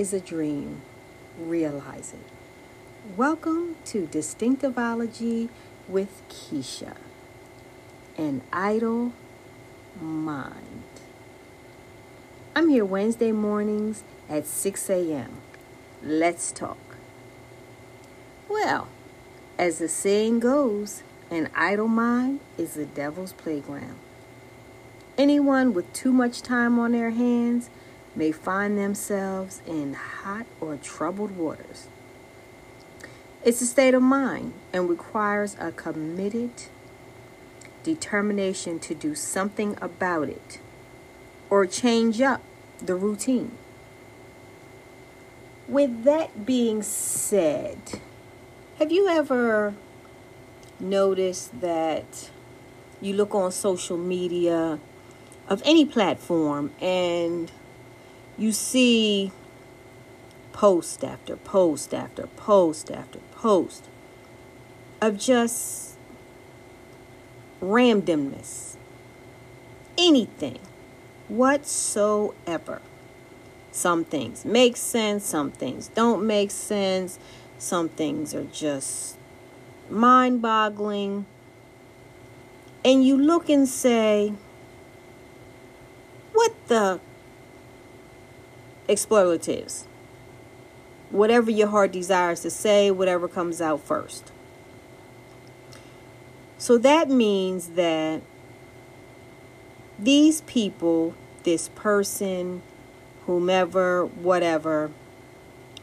[0.00, 0.80] Is a dream.
[1.38, 3.18] Realize it.
[3.18, 5.50] Welcome to Distinctiveology
[5.88, 6.96] with Keisha.
[8.16, 9.12] An idle
[10.00, 10.84] mind.
[12.56, 15.42] I'm here Wednesday mornings at 6 a.m.
[16.02, 16.96] Let's talk.
[18.48, 18.88] Well,
[19.58, 23.98] as the saying goes, an idle mind is the devil's playground.
[25.18, 27.68] Anyone with too much time on their hands
[28.14, 31.88] may find themselves in hot or troubled waters.
[33.44, 36.50] It's a state of mind and requires a committed
[37.82, 40.60] determination to do something about it
[41.48, 42.42] or change up
[42.78, 43.52] the routine.
[45.66, 47.78] With that being said,
[48.78, 49.74] have you ever
[50.78, 52.30] noticed that
[53.00, 54.78] you look on social media
[55.48, 57.50] of any platform and
[58.40, 59.30] you see
[60.52, 63.84] post after post after post after post
[65.02, 65.96] of just
[67.60, 68.76] randomness.
[69.98, 70.58] Anything
[71.28, 72.80] whatsoever.
[73.72, 77.18] Some things make sense, some things don't make sense,
[77.58, 79.18] some things are just
[79.90, 81.26] mind boggling.
[82.82, 84.32] And you look and say,
[86.32, 87.00] what the
[88.90, 89.86] expletives?
[91.10, 94.32] Whatever your heart desires to say, whatever comes out first.
[96.58, 98.22] So that means that
[99.98, 102.62] these people, this person,
[103.26, 104.90] whomever, whatever,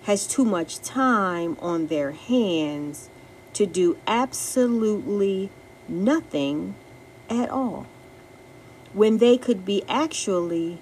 [0.03, 3.09] has too much time on their hands
[3.53, 5.49] to do absolutely
[5.87, 6.75] nothing
[7.29, 7.87] at all
[8.93, 10.79] when they could be actually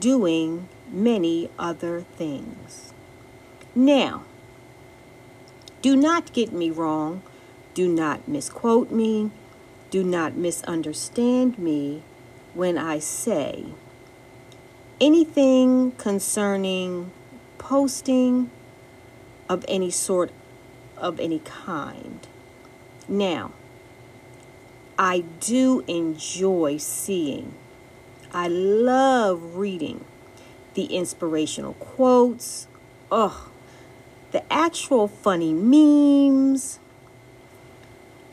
[0.00, 2.92] doing many other things.
[3.74, 4.24] Now,
[5.80, 7.22] do not get me wrong,
[7.74, 9.30] do not misquote me,
[9.90, 12.02] do not misunderstand me
[12.54, 13.66] when I say
[15.00, 17.12] anything concerning
[17.58, 18.50] posting
[19.48, 20.30] of any sort
[20.96, 22.26] of any kind.
[23.08, 23.52] Now,
[24.98, 27.54] I do enjoy seeing,
[28.32, 30.04] I love reading
[30.78, 32.68] the inspirational quotes,
[33.10, 33.48] oh,
[34.30, 36.78] the actual funny memes.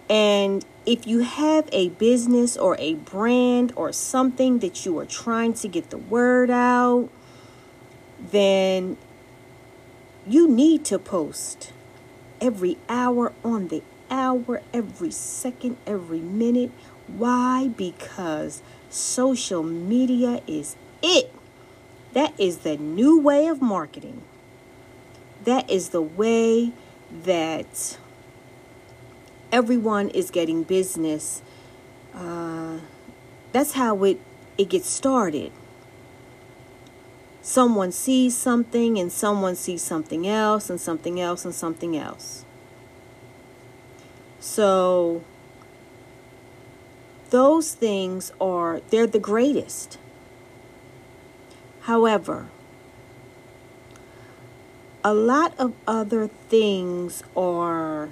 [0.08, 5.56] And if you have a business or a brand or something that you are trying
[5.56, 7.10] to get the word out,
[8.20, 8.96] then
[10.28, 11.74] you need to post
[12.40, 16.70] every hour on the hour, every second, every minute.
[17.08, 17.70] Why?
[17.70, 18.62] Because
[18.92, 21.35] social media is it.
[22.16, 24.22] That is the new way of marketing.
[25.44, 26.72] That is the way
[27.12, 27.98] that
[29.52, 31.42] everyone is getting business.
[32.14, 32.78] Uh,
[33.52, 34.22] that's how it,
[34.58, 35.52] it gets started.
[37.42, 42.46] Someone sees something, and someone sees something else, and something else, and something else.
[44.40, 45.22] So,
[47.30, 49.98] those things are, they're the greatest.
[51.86, 52.48] However,
[55.04, 58.10] a lot of other things are,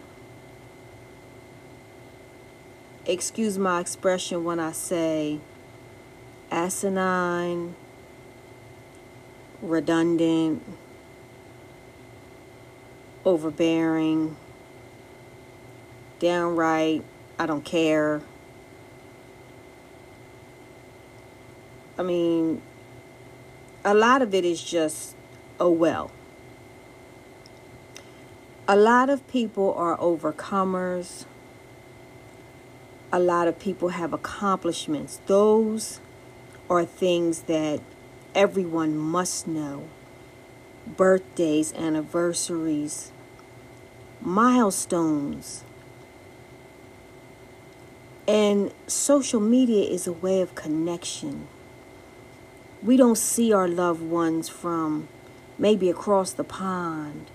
[3.08, 5.40] excuse my expression when I say
[6.52, 7.74] asinine,
[9.60, 10.64] redundant,
[13.26, 14.38] overbearing,
[16.20, 17.04] downright,
[17.40, 18.22] I don't care.
[21.98, 22.62] I mean,
[23.86, 25.16] a lot of it is just,
[25.60, 26.12] oh well.
[28.68, 31.25] A lot of people are overcomers.
[33.12, 35.19] A lot of people have accomplishments.
[35.28, 36.00] Those
[36.69, 37.81] are things that
[38.34, 39.88] everyone must know
[40.88, 43.12] birthdays, anniversaries,
[44.22, 45.63] milestones.
[48.28, 51.48] And social media is a way of connection.
[52.83, 55.07] We don't see our loved ones from
[55.57, 57.31] maybe across the pond,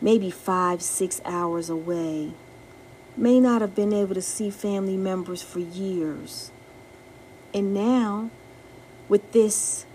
[0.00, 2.32] maybe five, six hours away.
[3.16, 6.52] May not have been able to see family members for years.
[7.52, 8.30] And now,
[9.08, 9.86] with this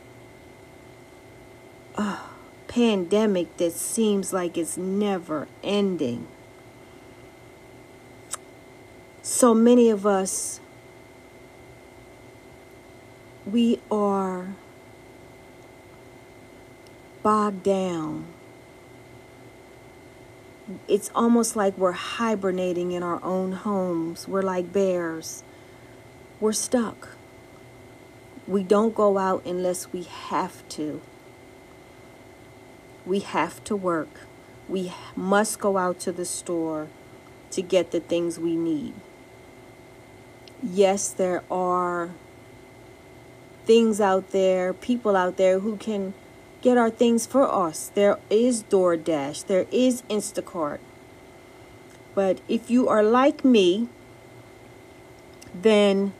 [1.95, 2.19] uh,
[2.68, 6.27] pandemic that seems like it's never ending.
[9.22, 10.60] So many of us,
[13.45, 14.50] we are
[17.25, 18.24] bogged down.
[20.88, 24.27] It's almost like we're hibernating in our own homes.
[24.27, 25.42] We're like bears.
[26.39, 27.18] We're stuck.
[28.45, 31.01] We don't go out unless we have to.
[33.07, 34.19] We have to work.
[34.69, 36.89] We must go out to the store
[37.50, 38.94] to get the things we need.
[40.62, 42.12] Yes, there are
[43.66, 46.13] things out there, people out there who can
[46.66, 47.92] get our things for us.
[47.94, 50.80] There is DoorDash, there is Instacart.
[52.16, 53.88] But if you are like me,
[55.54, 56.14] then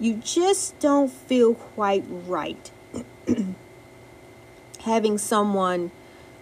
[0.00, 2.72] you just don't feel quite right
[4.80, 5.92] having someone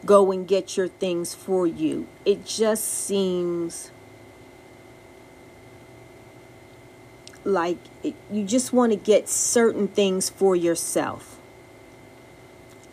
[0.07, 2.07] go and get your things for you.
[2.25, 3.91] It just seems
[7.45, 11.36] like it, you just want to get certain things for yourself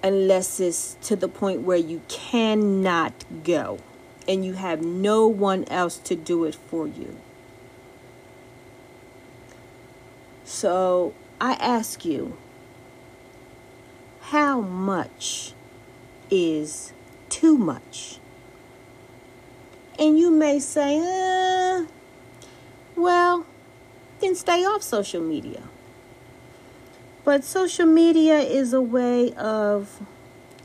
[0.03, 3.13] unless it's to the point where you cannot
[3.44, 3.79] go
[4.27, 7.17] and you have no one else to do it for you.
[10.44, 12.38] So I ask you,
[14.21, 15.53] how much
[16.29, 16.94] is
[17.29, 18.19] too much?
[19.97, 21.85] And you may say, uh,
[22.95, 23.45] well,
[24.19, 25.63] then stay off social media.
[27.25, 30.02] But social media is a way of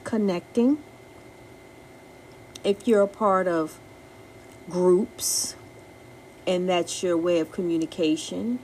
[0.02, 0.78] connecting.
[2.64, 3.78] If you're a part of
[4.68, 5.54] groups
[6.48, 8.58] and that's your way of communication,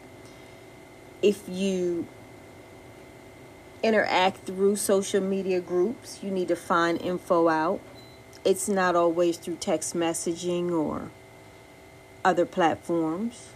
[1.22, 2.08] if you
[3.84, 7.80] interact through social media groups, you need to find info out.
[8.44, 11.10] It's not always through text messaging or
[12.24, 13.53] other platforms.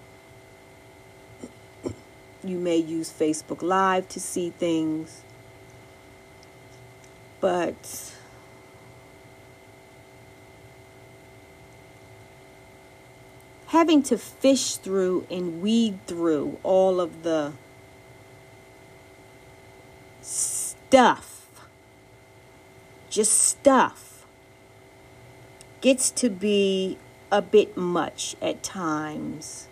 [2.48, 5.22] You may use Facebook Live to see things.
[7.40, 8.14] But
[13.66, 17.52] having to fish through and weed through all of the
[20.22, 21.46] stuff,
[23.10, 24.24] just stuff,
[25.82, 26.96] gets to be
[27.30, 29.67] a bit much at times.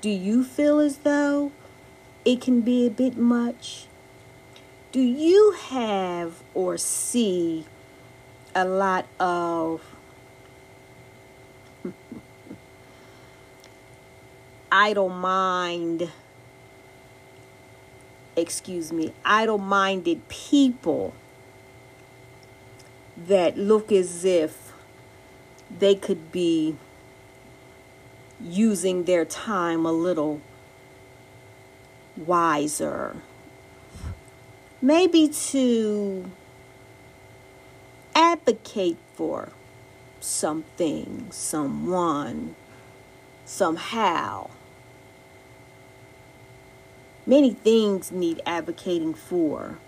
[0.00, 1.52] Do you feel as though
[2.24, 3.86] it can be a bit much?
[4.92, 7.66] Do you have or see
[8.54, 9.82] a lot of
[14.72, 16.10] idle mind,
[18.36, 21.12] excuse me, idle minded people
[23.18, 24.72] that look as if
[25.78, 26.74] they could be
[28.42, 30.40] using their time a little
[32.16, 33.16] wiser.
[34.82, 36.30] Maybe to
[38.14, 39.50] advocate for
[40.20, 42.54] something, someone,
[43.44, 44.50] somehow.
[47.26, 49.78] Many things need advocating for.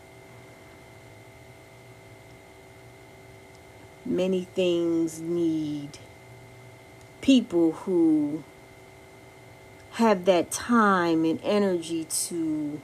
[4.04, 5.98] Many things need
[7.22, 8.44] people who
[9.92, 12.80] have that time and energy to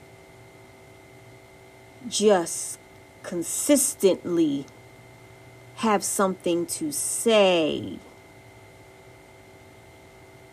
[2.09, 2.78] just
[3.23, 4.64] consistently
[5.76, 7.99] have something to say,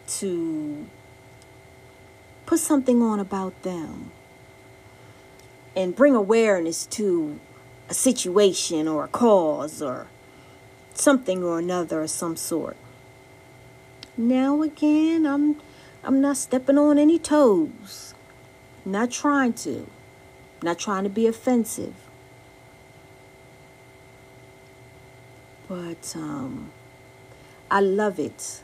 [0.07, 0.87] to
[2.45, 4.11] put something on about them,
[5.75, 7.39] and bring awareness to
[7.89, 10.07] a situation or a cause or
[10.93, 12.77] something or another of some sort.
[14.17, 15.61] Now again, I'm
[16.03, 18.13] I'm not stepping on any toes.
[18.85, 19.87] Not trying to.
[20.63, 21.95] Not trying to be offensive.
[25.67, 26.71] But um
[27.69, 28.61] I love it.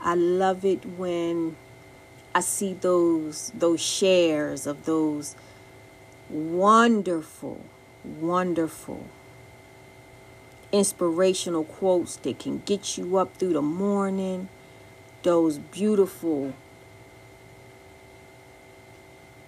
[0.00, 1.56] I love it when
[2.34, 5.34] I see those those shares of those
[6.28, 7.64] wonderful,
[8.04, 9.06] wonderful
[10.72, 14.48] inspirational quotes that can get you up through the morning
[15.22, 16.54] those beautiful,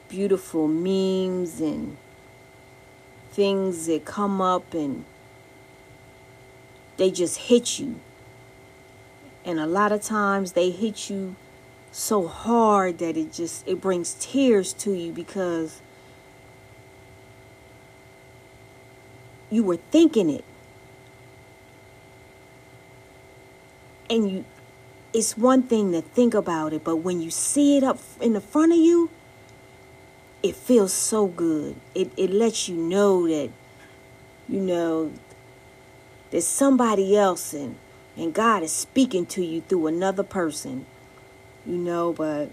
[0.09, 1.97] beautiful memes and
[3.31, 5.05] things that come up and
[6.97, 8.01] they just hit you.
[9.45, 11.37] And a lot of times they hit you
[11.91, 15.81] so hard that it just it brings tears to you because
[19.51, 20.45] you were thinking it
[24.11, 24.45] and you
[25.19, 28.41] it's one thing to think about it, but when you see it up in the
[28.41, 29.11] front of you,
[30.45, 31.75] it feels so good.
[31.93, 33.51] It it lets you know that
[34.49, 35.11] you know
[36.31, 37.75] there's somebody else and
[38.17, 40.87] and God is speaking to you through another person.
[41.67, 42.49] You know, but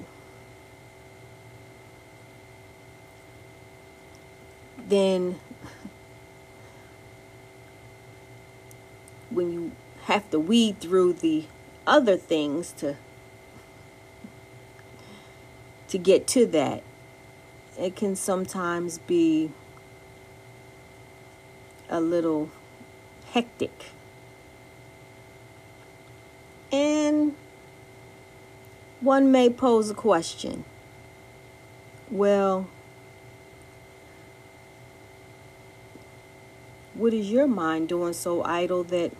[4.88, 5.40] then
[9.30, 9.72] when you
[10.06, 11.46] have to weed through the
[11.88, 12.96] other things to
[15.88, 16.84] to get to that.
[17.80, 19.52] It can sometimes be
[21.90, 22.50] a little
[23.32, 23.92] hectic.
[26.72, 27.36] And
[29.00, 30.66] one may pose a question.
[32.10, 32.68] Well
[36.96, 39.12] what is your mind doing so idle that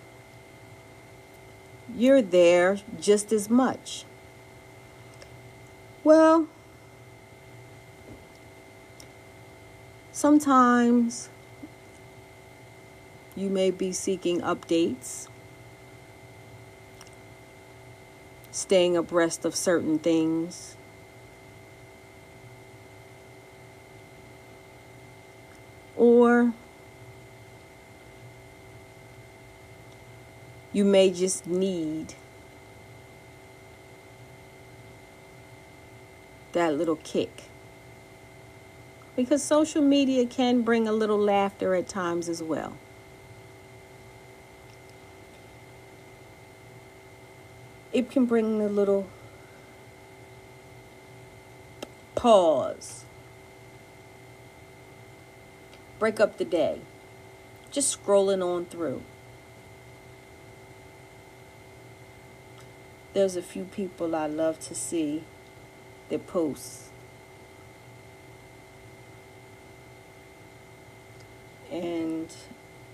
[1.96, 4.06] you're there just as much?
[6.04, 6.48] Well,
[10.12, 11.30] sometimes
[13.36, 15.28] you may be seeking updates,
[18.52, 20.76] staying abreast of certain things.
[25.98, 26.54] Or
[30.76, 32.14] you may just need
[36.52, 37.44] that little kick.
[39.16, 42.74] Because social media can bring a little laughter at times as well.
[47.94, 49.08] It can bring a little
[52.16, 53.06] pause.
[56.00, 56.82] Break up the day.
[57.72, 59.02] Just scrolling on through.
[63.16, 65.24] There's a few people I love to see
[66.10, 66.90] that post.
[71.72, 72.28] And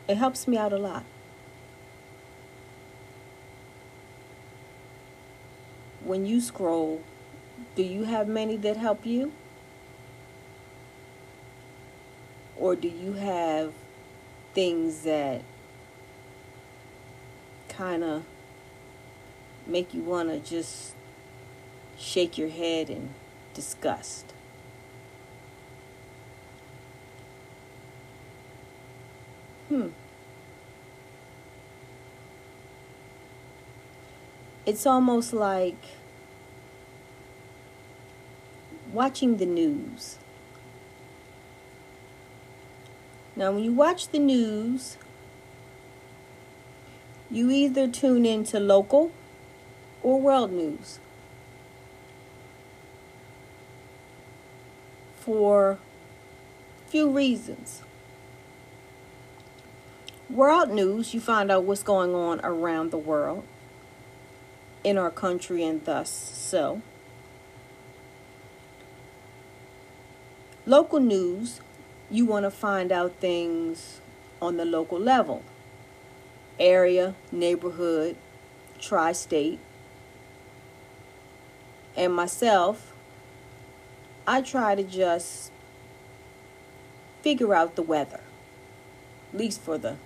[0.07, 1.03] it helps me out a lot.
[6.03, 7.01] When you scroll,
[7.75, 9.31] do you have many that help you?
[12.55, 13.73] Or do you have
[14.53, 15.41] things that
[17.69, 18.23] kind of
[19.65, 20.93] make you want to just
[21.97, 23.09] shake your head in
[23.53, 24.33] disgust.
[29.69, 29.89] Hmm.
[34.65, 35.83] It's almost like
[38.91, 40.17] watching the news.
[43.35, 44.97] Now, when you watch the news,
[47.29, 49.11] you either tune into local
[50.03, 50.99] or world news
[55.19, 55.77] for
[56.87, 57.83] few reasons.
[60.29, 63.43] World news, you find out what's going on around the world,
[64.83, 66.81] in our country, and thus so.
[70.65, 71.59] Local news,
[72.09, 73.99] you want to find out things
[74.41, 75.43] on the local level
[76.59, 78.15] area, neighborhood,
[78.79, 79.59] tri state,
[81.95, 82.93] and myself,
[84.25, 85.51] I try to just
[87.21, 88.21] figure out the weather,
[89.33, 89.97] at least for the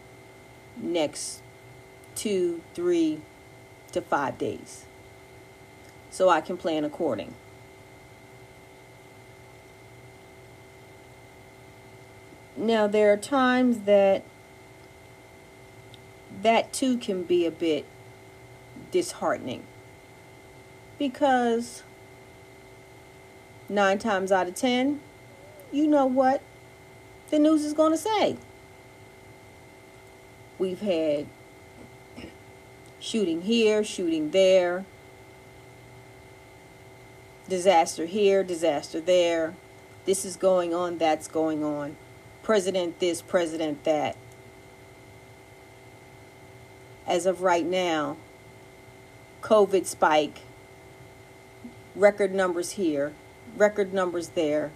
[0.78, 1.42] next
[2.16, 3.22] two, three
[3.92, 4.86] to five days,
[6.10, 7.34] so I can plan according.
[12.58, 14.24] Now, there are times that
[16.42, 17.86] that too can be a bit
[18.92, 19.64] disheartening
[20.98, 21.84] because
[23.70, 25.02] nine times out of ten,
[25.72, 26.42] you know what
[27.30, 28.38] the news is going to say.
[30.58, 31.28] We've had
[33.00, 34.86] shooting here, shooting there,
[37.50, 39.56] disaster here, disaster there.
[40.06, 41.98] This is going on, that's going on.
[42.44, 44.16] President this, president that.
[47.08, 48.18] As of right now,
[49.42, 50.42] COVID spike
[51.96, 53.14] record numbers here,
[53.56, 54.72] record numbers there.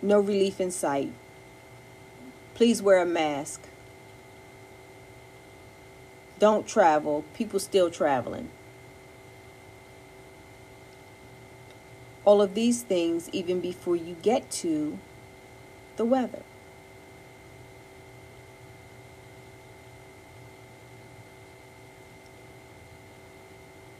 [0.00, 1.12] No relief in sight.
[2.54, 3.62] Please wear a mask.
[6.38, 7.24] Don't travel.
[7.34, 8.50] People still traveling.
[12.24, 14.98] All of these things, even before you get to
[15.96, 16.42] the weather.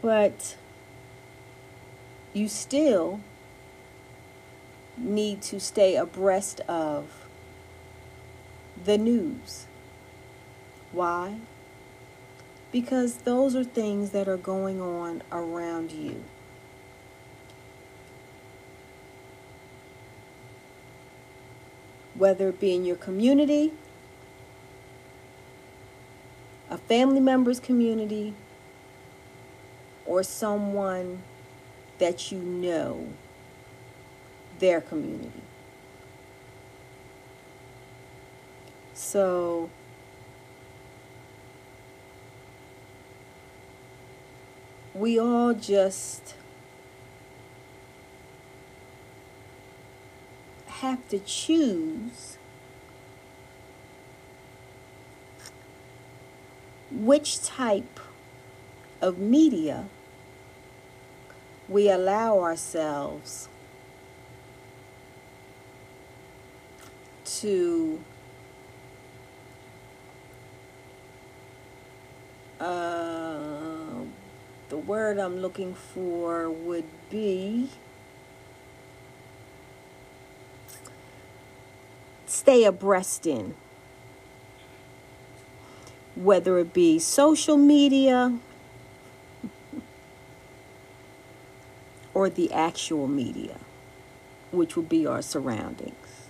[0.05, 0.57] But
[2.35, 3.21] you still
[4.99, 7.27] need to stay abreast of
[8.85, 9.65] the news.
[10.93, 11.37] Why?
[12.71, 16.23] Because those are things that are going on around you.
[22.15, 23.73] Whether it be in your community,
[26.69, 28.35] a family member's community,
[30.07, 31.23] or someone
[31.99, 33.09] that you know
[34.59, 35.43] their community.
[38.93, 39.71] So,
[44.95, 46.37] we all just
[50.67, 52.39] have to choose
[56.93, 57.99] which type
[59.05, 59.85] of media
[61.69, 63.49] we allow ourselves
[67.25, 68.01] to
[72.59, 73.39] uh,
[74.71, 77.69] the word I'm looking for would be
[82.27, 83.55] stay abreast in.
[86.17, 88.39] Whether it be social media
[92.25, 93.57] or the actual media,
[94.51, 96.29] which would be our surroundings.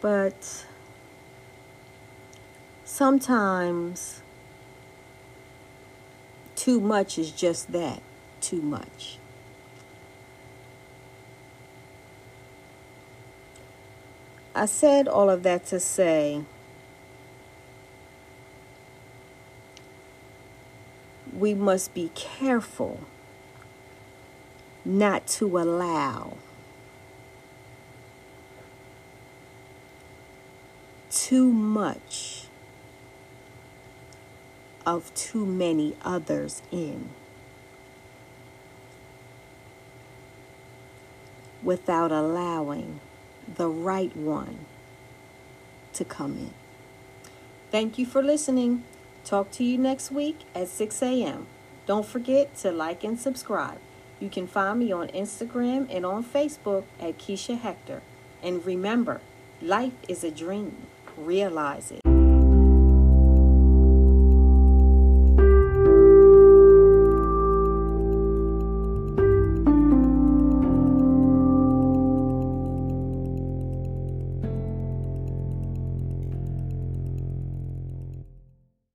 [0.00, 0.66] But
[2.84, 4.22] sometimes
[6.54, 8.00] too much is just that
[8.40, 9.18] too much.
[14.54, 16.44] I said all of that to say
[21.38, 23.00] we must be careful
[24.84, 26.36] not to allow
[31.10, 32.46] too much
[34.86, 37.10] of too many others in
[41.62, 43.00] without allowing
[43.56, 44.58] the right one
[45.92, 46.54] to come in.
[47.70, 48.84] Thank you for listening.
[49.28, 51.48] Talk to you next week at 6 a.m.
[51.84, 53.76] Don't forget to like and subscribe.
[54.20, 58.00] You can find me on Instagram and on Facebook at Keisha Hector.
[58.42, 59.20] And remember,
[59.60, 60.78] life is a dream.
[61.18, 62.07] Realize it.